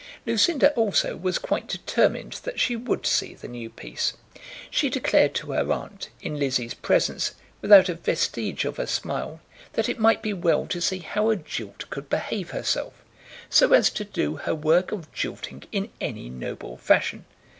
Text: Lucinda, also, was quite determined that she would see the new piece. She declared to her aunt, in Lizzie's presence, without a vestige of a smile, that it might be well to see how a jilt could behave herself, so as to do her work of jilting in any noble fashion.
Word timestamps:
Lucinda, 0.25 0.71
also, 0.73 1.15
was 1.15 1.37
quite 1.37 1.67
determined 1.67 2.33
that 2.41 2.59
she 2.59 2.75
would 2.75 3.05
see 3.05 3.35
the 3.35 3.47
new 3.47 3.69
piece. 3.69 4.13
She 4.71 4.89
declared 4.89 5.35
to 5.35 5.51
her 5.51 5.71
aunt, 5.71 6.09
in 6.23 6.39
Lizzie's 6.39 6.73
presence, 6.73 7.35
without 7.61 7.87
a 7.87 7.93
vestige 7.93 8.65
of 8.65 8.79
a 8.79 8.87
smile, 8.87 9.41
that 9.73 9.87
it 9.87 9.99
might 9.99 10.23
be 10.23 10.33
well 10.33 10.65
to 10.65 10.81
see 10.81 10.97
how 11.05 11.29
a 11.29 11.35
jilt 11.35 11.87
could 11.91 12.09
behave 12.09 12.49
herself, 12.49 12.93
so 13.47 13.73
as 13.73 13.91
to 13.91 14.03
do 14.03 14.37
her 14.37 14.55
work 14.55 14.91
of 14.91 15.11
jilting 15.13 15.65
in 15.71 15.91
any 16.01 16.31
noble 16.31 16.77
fashion. 16.77 17.25